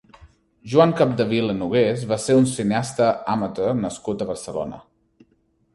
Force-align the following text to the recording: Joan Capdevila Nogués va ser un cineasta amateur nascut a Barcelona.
Joan 0.71 0.93
Capdevila 1.01 1.55
Nogués 1.59 2.07
va 2.13 2.17
ser 2.25 2.39
un 2.39 2.49
cineasta 2.53 3.09
amateur 3.35 3.79
nascut 3.85 4.25
a 4.27 4.31
Barcelona. 4.33 4.83